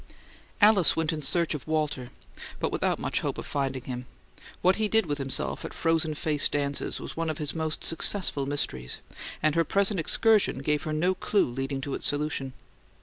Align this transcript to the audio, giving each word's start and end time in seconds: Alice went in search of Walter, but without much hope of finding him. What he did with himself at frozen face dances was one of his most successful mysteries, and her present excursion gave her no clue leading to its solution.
Alice 0.61 0.95
went 0.95 1.13
in 1.13 1.21
search 1.21 1.53
of 1.53 1.67
Walter, 1.67 2.09
but 2.59 2.71
without 2.71 2.97
much 2.97 3.19
hope 3.19 3.37
of 3.37 3.45
finding 3.45 3.83
him. 3.83 4.07
What 4.63 4.77
he 4.77 4.87
did 4.87 5.05
with 5.05 5.19
himself 5.19 5.63
at 5.63 5.75
frozen 5.75 6.15
face 6.15 6.49
dances 6.49 6.99
was 6.99 7.15
one 7.15 7.29
of 7.29 7.37
his 7.37 7.53
most 7.53 7.83
successful 7.83 8.47
mysteries, 8.47 8.97
and 9.43 9.53
her 9.53 9.63
present 9.63 9.99
excursion 9.99 10.57
gave 10.63 10.81
her 10.85 10.91
no 10.93 11.13
clue 11.13 11.45
leading 11.47 11.81
to 11.81 11.93
its 11.93 12.07
solution. 12.07 12.53